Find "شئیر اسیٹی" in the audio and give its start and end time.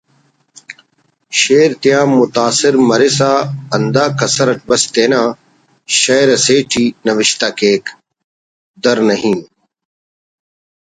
5.99-6.85